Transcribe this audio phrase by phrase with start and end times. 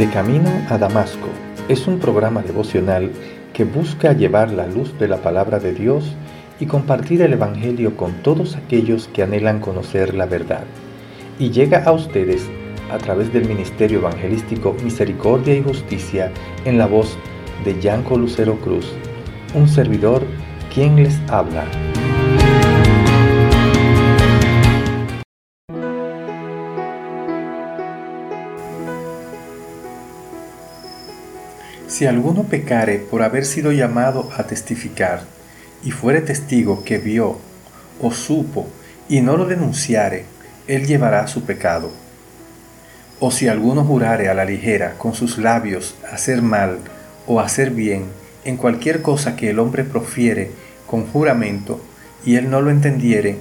[0.00, 1.28] De Camino a Damasco
[1.68, 3.10] es un programa devocional
[3.52, 6.16] que busca llevar la luz de la palabra de Dios
[6.58, 10.64] y compartir el Evangelio con todos aquellos que anhelan conocer la verdad.
[11.38, 12.48] Y llega a ustedes
[12.90, 16.32] a través del Ministerio Evangelístico Misericordia y Justicia
[16.64, 17.18] en la voz
[17.66, 18.90] de Yanco Lucero Cruz,
[19.54, 20.22] un servidor
[20.72, 21.66] quien les habla.
[32.00, 35.20] Si alguno pecare por haber sido llamado a testificar,
[35.84, 37.36] y fuere testigo que vio
[38.00, 38.66] o supo
[39.06, 40.24] y no lo denunciare,
[40.66, 41.90] él llevará su pecado.
[43.18, 46.78] O si alguno jurare a la ligera con sus labios hacer mal
[47.26, 48.06] o hacer bien
[48.46, 50.52] en cualquier cosa que el hombre profiere
[50.86, 51.84] con juramento,
[52.24, 53.36] y él no lo entendiere,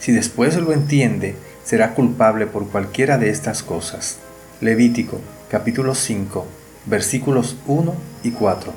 [0.00, 4.18] si después lo entiende, será culpable por cualquiera de estas cosas.
[4.60, 5.18] Levítico
[5.50, 8.72] capítulo 5 versículos 1 y 4.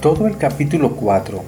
[0.00, 1.44] Todo el capítulo 4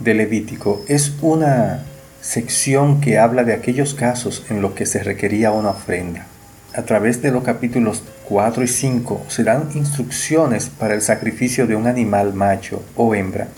[0.00, 1.84] de Levítico es una
[2.24, 6.26] sección que habla de aquellos casos en los que se requería una ofrenda.
[6.74, 11.76] A través de los capítulos 4 y 5 se dan instrucciones para el sacrificio de
[11.76, 13.48] un animal macho o hembra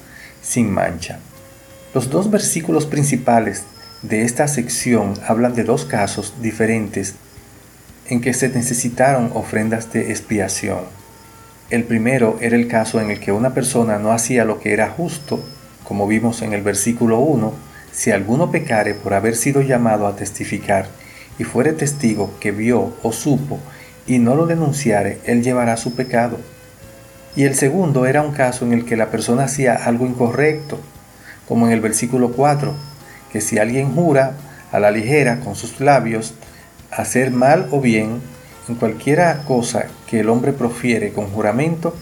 [0.43, 1.21] sin mancha.
[1.95, 3.63] Los dos versículos principales
[4.03, 7.15] de esta sección hablan de dos casos diferentes
[8.09, 10.81] en que se necesitaron ofrendas de expiación.
[11.71, 14.91] El primero era el caso en el que una persona no hacía lo que era
[14.91, 15.41] justo,
[15.85, 17.66] como vimos en el versículo 1,
[17.97, 20.87] si alguno pecare por haber sido llamado a testificar
[21.39, 23.59] y fuere testigo que vio o supo
[24.07, 26.39] y no lo denunciare, él llevará su pecado.
[27.37, 30.79] Y el segundo era un caso en el que la persona hacía algo incorrecto,
[31.49, 32.75] como en el versículo 4,
[33.33, 34.35] que si alguien jura
[34.73, 36.35] a la ligera con sus labios
[36.91, 38.21] hacer mal o bien
[38.69, 41.97] en cualquiera cosa que el hombre profiere con juramento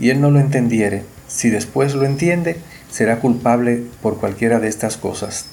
[0.00, 2.56] y él no lo entendiere, si después lo entiende,
[2.90, 5.46] será culpable por cualquiera de estas cosas.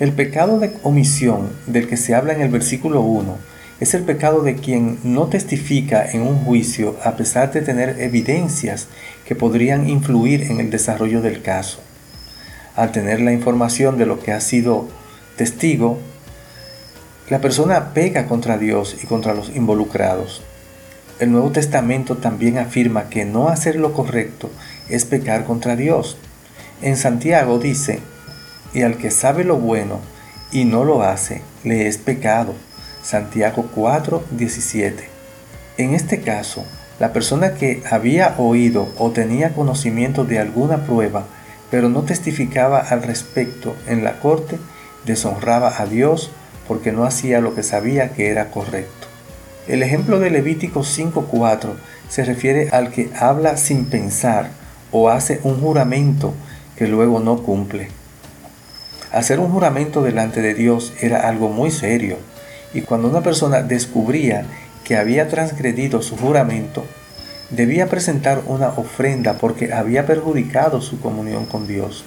[0.00, 3.36] El pecado de omisión del que se habla en el versículo 1
[3.80, 8.88] es el pecado de quien no testifica en un juicio a pesar de tener evidencias
[9.24, 11.80] que podrían influir en el desarrollo del caso.
[12.74, 14.88] Al tener la información de lo que ha sido
[15.36, 15.98] testigo,
[17.28, 20.42] la persona pega contra Dios y contra los involucrados.
[21.18, 24.50] El Nuevo Testamento también afirma que no hacer lo correcto
[24.88, 26.16] es pecar contra Dios.
[26.82, 28.00] En Santiago dice,
[28.72, 30.00] y al que sabe lo bueno
[30.52, 32.54] y no lo hace, le es pecado.
[33.02, 35.08] Santiago 4, 17.
[35.78, 36.64] En este caso,
[36.98, 41.24] la persona que había oído o tenía conocimiento de alguna prueba,
[41.70, 44.58] pero no testificaba al respecto en la corte,
[45.06, 46.30] deshonraba a Dios
[46.66, 49.06] porque no hacía lo que sabía que era correcto.
[49.66, 51.74] El ejemplo de Levítico 5.4
[52.08, 54.50] se refiere al que habla sin pensar
[54.92, 56.34] o hace un juramento
[56.76, 57.88] que luego no cumple.
[59.12, 62.16] Hacer un juramento delante de Dios era algo muy serio
[62.74, 64.44] y cuando una persona descubría
[64.84, 66.84] que había transgredido su juramento,
[67.50, 72.04] debía presentar una ofrenda porque había perjudicado su comunión con Dios.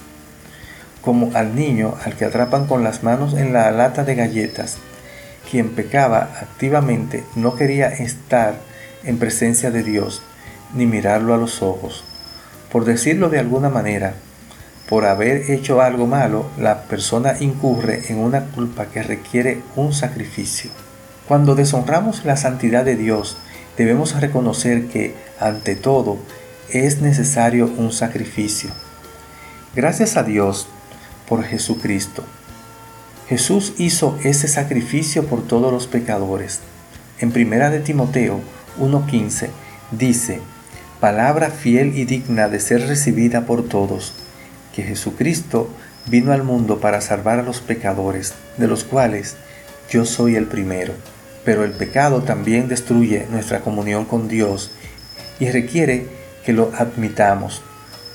[1.00, 4.78] Como al niño al que atrapan con las manos en la lata de galletas
[5.50, 8.54] quien pecaba activamente no quería estar
[9.04, 10.22] en presencia de Dios
[10.74, 12.04] ni mirarlo a los ojos.
[12.72, 14.14] Por decirlo de alguna manera,
[14.88, 20.70] por haber hecho algo malo, la persona incurre en una culpa que requiere un sacrificio.
[21.28, 23.36] Cuando deshonramos la santidad de Dios,
[23.76, 26.18] debemos reconocer que, ante todo,
[26.70, 28.70] es necesario un sacrificio.
[29.74, 30.66] Gracias a Dios
[31.28, 32.24] por Jesucristo.
[33.28, 36.60] Jesús hizo ese sacrificio por todos los pecadores.
[37.18, 38.40] En primera de Timoteo
[38.78, 39.48] 1:15
[39.90, 40.40] dice,
[41.02, 44.14] palabra fiel y digna de ser recibida por todos,
[44.72, 45.68] que Jesucristo
[46.06, 49.34] vino al mundo para salvar a los pecadores, de los cuales
[49.90, 50.94] yo soy el primero.
[51.44, 54.70] Pero el pecado también destruye nuestra comunión con Dios
[55.40, 56.06] y requiere
[56.46, 57.62] que lo admitamos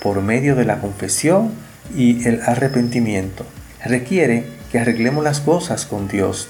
[0.02, 1.52] por medio de la confesión
[1.94, 3.46] y el arrepentimiento.
[3.84, 6.48] Requiere que arreglemos las cosas con Dios.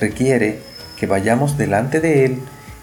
[0.00, 0.58] Requiere
[0.98, 2.38] que vayamos delante de Él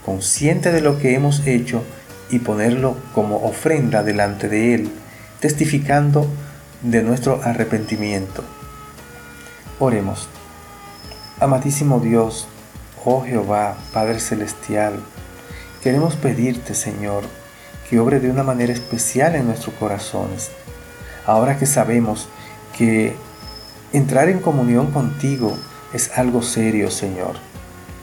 [0.05, 1.83] consciente de lo que hemos hecho
[2.29, 4.91] y ponerlo como ofrenda delante de Él,
[5.39, 6.27] testificando
[6.81, 8.43] de nuestro arrepentimiento.
[9.79, 10.27] Oremos.
[11.39, 12.47] Amadísimo Dios,
[13.05, 14.99] oh Jehová, Padre Celestial,
[15.81, 17.23] queremos pedirte, Señor,
[17.89, 20.51] que obre de una manera especial en nuestros corazones.
[21.25, 22.27] Ahora que sabemos
[22.77, 23.15] que
[23.93, 25.57] entrar en comunión contigo
[25.93, 27.35] es algo serio, Señor,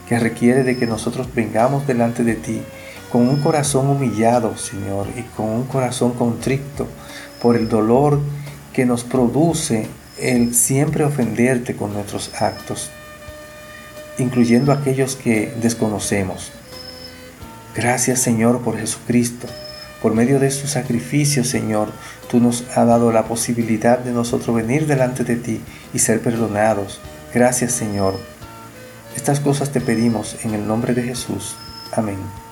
[0.09, 2.63] que requiere de que nosotros vengamos delante de ti
[3.11, 6.87] con un corazón humillado, Señor, y con un corazón contrito
[7.41, 8.21] por el dolor
[8.73, 9.87] que nos produce
[10.19, 12.91] el siempre ofenderte con nuestros actos,
[14.19, 16.53] incluyendo aquellos que desconocemos.
[17.75, 19.47] Gracias, Señor, por Jesucristo.
[20.03, 21.89] Por medio de su sacrificio, Señor,
[22.31, 25.61] tú nos has dado la posibilidad de nosotros venir delante de ti
[25.93, 27.01] y ser perdonados.
[27.35, 28.15] Gracias, Señor.
[29.17, 31.57] Estas cosas te pedimos en el nombre de Jesús.
[31.93, 32.46] Amén.